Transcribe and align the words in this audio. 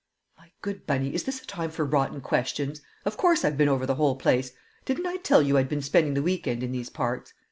"My 0.35 0.51
good 0.63 0.87
Bunny, 0.87 1.13
is 1.13 1.25
this 1.25 1.43
a 1.43 1.45
time 1.45 1.69
for 1.69 1.85
rotten 1.85 2.21
questions? 2.21 2.81
Of 3.05 3.17
course 3.17 3.45
I've 3.45 3.55
been 3.55 3.69
over 3.69 3.85
the 3.85 3.93
whole 3.93 4.15
place; 4.15 4.51
didn't 4.83 5.05
I 5.05 5.17
tell 5.17 5.43
you 5.43 5.59
I'd 5.59 5.69
been 5.69 5.83
spending 5.83 6.15
the 6.15 6.23
week 6.23 6.47
end 6.47 6.63
in 6.63 6.71
these 6.71 6.89
parts? 6.89 7.35